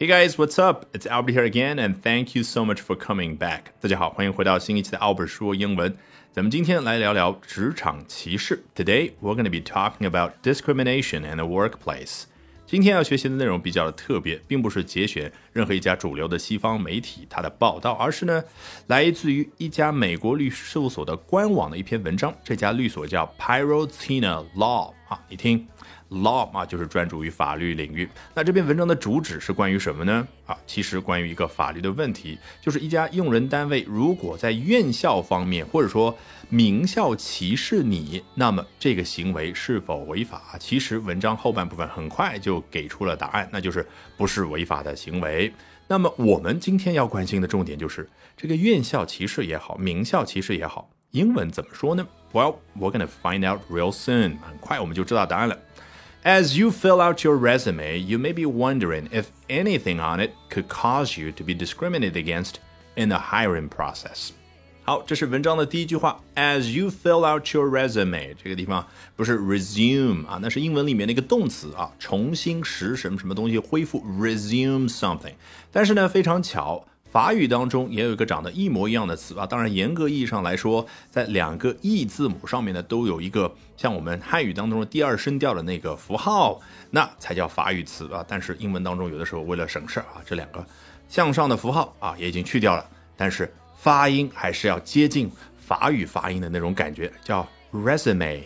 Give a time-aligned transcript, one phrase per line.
[0.00, 0.84] Hey guys, what's up?
[0.92, 3.72] It's Albert here again, and thank you so much for coming back.
[3.80, 5.96] 大家好，欢迎回到新一期的 Albert 说英文。
[6.32, 8.62] 咱们今天来聊聊职场歧视。
[8.74, 12.24] Today we're going to be talking about discrimination in the workplace.
[12.66, 18.42] 今天要学习的内容比较的特别，并不是节选任何一家主流的西方媒体它的报道，而是呢
[18.88, 22.34] 来自于一家美国律师事务所的官网的一篇文章。
[22.42, 25.67] 这家律所叫 Pyrotina Law 啊，你听。
[26.09, 28.07] Law 啊，就是专注于法律领域。
[28.33, 30.25] 那这篇文章的主旨是关于什么呢？
[30.45, 36.17] 啊，其实关于一个法律的问题，就是一家用人单位如果在院校方面或者说
[36.49, 40.55] 名校歧视你，那么这个行为是否违法？
[40.59, 43.85] 其实文章后半部分很快就给出了答案，那就是
[44.15, 45.53] 不是违法的行为。
[45.87, 54.38] 那么我们今天要关心的重点就是这个院校歧视也好，名校歧视也好，英文怎么说呢 ？Well, we're gonna find out real soon。
[54.40, 55.58] 很快我们就知道答案了。
[56.24, 61.20] As you fill out your resume, you may be wondering if anything on it could cause
[61.20, 62.54] you to be discriminated against
[62.96, 64.30] in the hiring process.
[64.82, 66.20] 好，这是文章的第一句话。
[66.34, 75.34] As you fill out your resume，这个地方不是 resume 啊，那是英文里面的一个动词啊，重新使什么什么东西恢复 resume something。
[75.72, 88.23] 但是呢，非常巧， 法语当中也有一个长得一模一样的词啊，当然严格意义上来说，在两个 e 字母上面呢，都有一个像我们汉语当中的第二声调的那个符号，那才叫法语词啊。
[88.25, 90.65] 但是英文当中有的时候为了省事儿啊，这两个
[91.09, 98.43] 向上的符号啊也已经去掉了，但是发音还是要接近法语发音的那种感觉，叫 resume。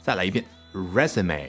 [0.00, 1.48] 再来一遍 resume。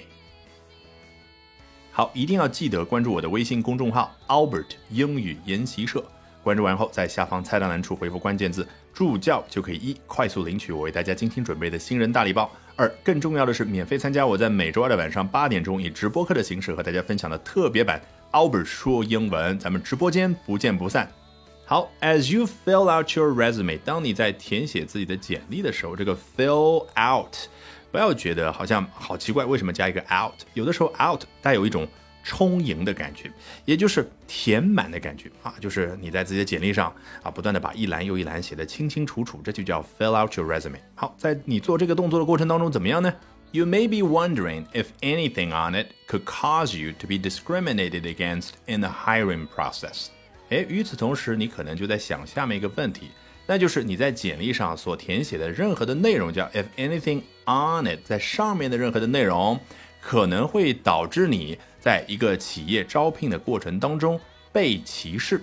[1.97, 6.03] 好，一定要记得关注我的微信公众号 Albert 英语研习社。
[6.43, 17.99] 关注完后，在下方菜单栏处回复关键字“助教”，就可以一快速领取我为大家精心准备的新人大礼包；二更重要的是，免费参加我在每周二的晚上八点钟以直播课的形式和大家分享的特别版
[18.31, 19.57] Albert 说英文。
[19.57, 21.11] 咱们直播间不见不散。
[21.65, 27.35] 好，As you fill out your resume，当你在填写自己的简历的时候，这个 fill out。
[27.91, 30.33] 不要觉得好像好奇怪，为什么加一个 out？
[30.53, 31.87] 有的时候 out 带有一种
[32.23, 33.31] 充盈的感觉，
[33.63, 36.93] 也就是填满的感觉啊，就是你在自己的简历上
[37.23, 40.79] 啊，不断的把一栏又一栏写的清清楚楚，这就叫 fill out your resume。
[40.95, 43.13] 好，在你做这个动作的过程当中怎么样呢
[43.51, 48.81] ？You may be wondering if anything on it could cause you to be discriminated against in
[48.81, 50.07] the hiring process。
[50.49, 53.11] 哎，与此同时，你可能就在想下面一个问题。
[53.49, 59.57] 那就是你在简历上所填写的任何的内容，叫 if anything on it，在上面的任何的内容，
[60.01, 64.19] 可能会导致你在一个企业招聘的过程当中
[64.51, 65.41] 被歧视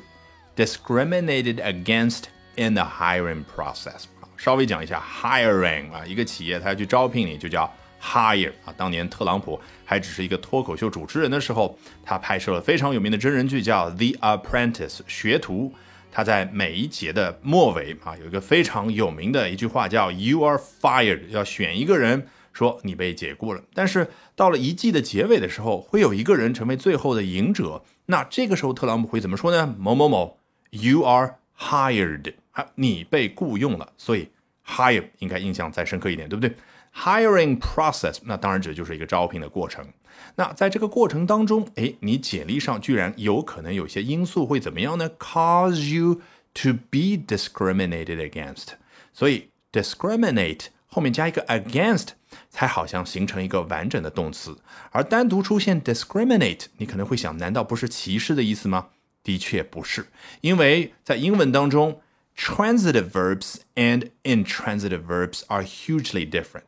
[0.54, 2.24] ，discriminated against
[2.56, 4.02] in the hiring process。
[4.36, 7.72] 稍微讲一下 hiring 啊，一个企业他要去招聘你就叫
[8.02, 8.74] hire 啊。
[8.76, 15.72] 当年特朗普还只是一个脱口秀主持人的时候，他拍摄了非常有名的真人剧叫 The Apprentice 学徒。
[16.16, 23.60] 他在每一节的末尾啊，有一个非常有名的一句话叫 “You are fired”，要选一个人说你被解雇了。
[23.74, 27.82] 但是到了一季的结尾的时候，会有一个人成为最后的赢者。
[28.06, 29.74] 那这个时候特朗普会怎么说呢？
[29.76, 30.38] 某某某
[30.70, 33.92] ，You are hired，啊，你被雇佣了。
[33.96, 34.28] 所以
[34.64, 36.54] hire 应该印象再深刻一点，对不对
[36.95, 39.87] ？Hiring process，那当然指的就是一个招聘的过程。
[40.35, 45.09] 那在这个过程当中，哎，你简历上居然有可能有些因素会怎么样呢？
[45.17, 46.21] Cause you
[46.55, 48.69] to be discriminated against。
[49.13, 52.09] 所以 discriminate 后面加一个 against，
[52.49, 54.57] 才好像形成一个完整的动词。
[54.91, 58.87] 而单独出现 discriminate，你可能会想，难道不是歧视的意思吗？
[59.23, 60.07] 的确不是，
[60.41, 62.01] 因为在英文当中，
[62.35, 66.63] transitive verbs and intransitive verbs are hugely different。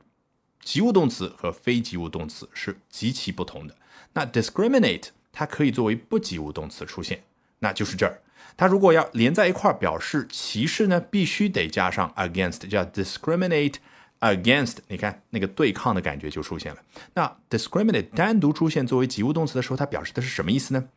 [0.67, 3.77] 及物动词和非及物动词是极其不同的。
[4.15, 7.23] 那 discriminate 它可以作为不及物动词出现，
[7.61, 8.21] 那就是这儿。
[8.57, 13.75] 它如果要连在一块儿表示歧视呢，必须得加上 against，叫 discriminate
[14.19, 14.79] against。
[14.89, 16.83] 你看那个对抗的感觉就出现了。
[17.15, 20.89] 那 discriminate 单独出现作为及物动词的时候，它表示的是什么意思呢？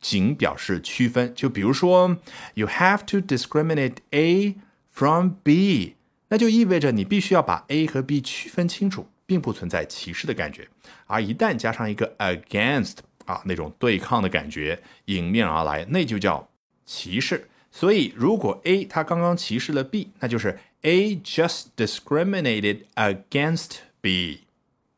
[0.00, 1.34] 仅表示区分。
[1.34, 2.16] 就比如说
[2.54, 4.54] ，you have to discriminate A
[4.92, 5.96] from B，
[6.28, 9.08] 那就意味着你必须要把 A 和 B 区分清楚。
[9.26, 10.68] 并不存在歧视的感觉，
[11.06, 16.48] 而一旦加上一个 against 啊，那种对抗的感觉迎面而来，那就叫
[16.84, 17.48] 歧视。
[17.72, 24.44] 所以，如果 A 它刚刚歧视了 B，那就是 A just discriminated against B。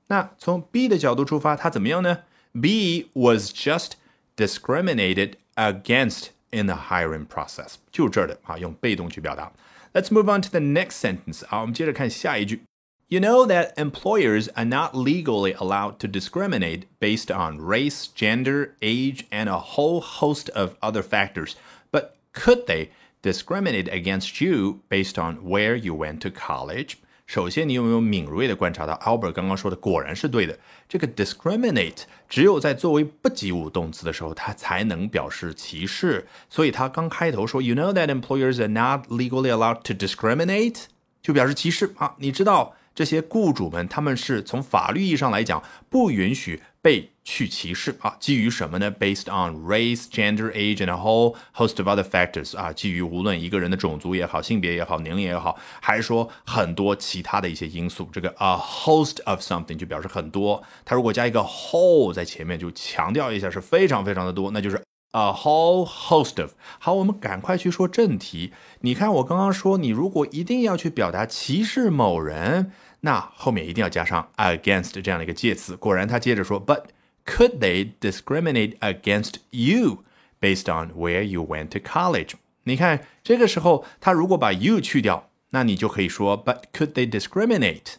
[0.09, 2.21] 那从 B 的角度出发，它怎么样呢
[2.53, 3.93] ？B was just
[4.37, 7.75] discriminated against in the hiring process。
[7.91, 9.51] 就是这儿的啊，用被动去表达。
[9.93, 12.63] Let's move on to the next sentence 啊，我们接着看下一句。
[13.10, 19.48] You know that employers are not legally allowed to discriminate based on race, gender, age, and
[19.48, 21.54] a whole host of other factors.
[21.92, 22.90] But could they
[23.22, 26.96] discriminate against you based on where you went to college?
[27.28, 30.58] 首先，你有没有敏锐的观察到 Albert 刚刚说的果然是对的？
[30.90, 36.28] 这个 discriminate 只有在作为不及物动词的时候，它才能表示歧视。
[36.50, 40.86] 所以他刚开头说，You know that employers are not legally allowed to discriminate，
[41.22, 42.16] 就表示歧视啊。
[42.18, 42.75] 你知道？
[42.99, 48.17] 这些雇主们，他们是从法律意义上来讲不允许被去歧视啊。
[48.19, 58.09] 基于什么呢？Based on race, gender, age, and a whole host of other factors 啊，基于无论一个人的种族也好、性别也好、年龄也好，还是说很多其他的一些因素。
[58.12, 64.88] 这个 a host of something 就表示很多，它如果加一个 whole 在前面，就强调一下是非常非常的多，那就是。
[65.13, 66.53] A whole host of。
[66.79, 68.53] 好，我们赶快去说正题。
[68.83, 75.75] 你看，我刚刚说，你如果一定要去表达歧视某人，那后面一定要加上 against 这样的一个介词。
[75.77, 76.85] 果然，他接着说，But
[77.25, 80.05] could they discriminate against you
[80.41, 82.33] based on where you went to college？
[82.65, 87.95] 你看，这个时候他如果把 you 去掉，那你就可以说，But could they discriminate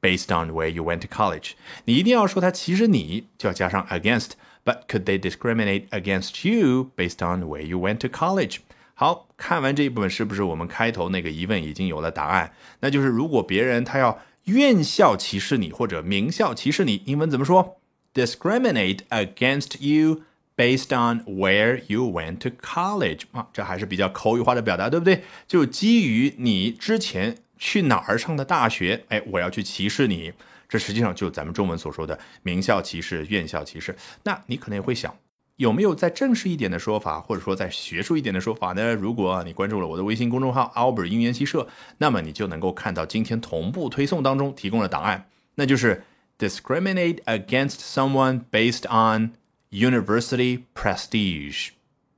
[0.00, 1.52] based on where you went to college？
[1.84, 4.30] 你一定要说他歧视你，就要加上 against。
[4.64, 8.58] But could they discriminate against you based on where you went to college？
[8.94, 12.52] 好看完这一部分，是不是我们开头那个疑问已经有了答案？
[12.80, 17.78] 那就是如果别人他要院校歧视你或者名校歧视你，英文怎么说
[18.12, 20.22] ？Discriminate against you
[20.56, 25.22] based on where you went to college 啊，这还是比较口语化的表达，对不对？
[25.46, 30.32] 就基于你之前去哪儿上的大学，哎，我要去歧视你。
[30.68, 33.96] 这实际上就咱们中文所说的名校歧视、院校歧视。
[34.24, 35.16] 那你可能也会想，
[35.56, 38.94] 有没有再正式一点的说法，或者说再学术一点的说法呢？
[38.94, 41.66] 如果你关注了我的微信公众号 Albert 英语研习社，
[41.96, 46.04] 那么你就能够看到今天同步推送当中提供的答案，那就是
[46.38, 49.32] discriminate against someone based on
[49.70, 51.70] university prestige。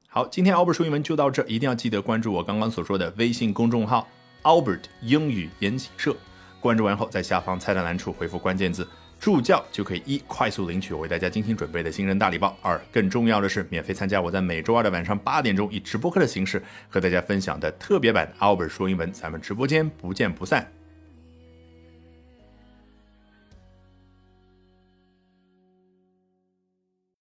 [0.08, 4.08] 好，今天 Albert 说英文就到这，一定要记得关注我刚刚所说的微信公众号
[4.42, 6.16] Albert 英语研习社。
[6.60, 8.86] 关注完后，在下方菜单栏处回复关键字
[9.18, 20.79] “助教”，就可以一快速领取我为大家精心准备的新人大礼包；二更重要的是，免费参加我在每周二的晚上八点钟以直播课的形式和大家分享的特别版 Albert 说英文，咱们直播间不见不散。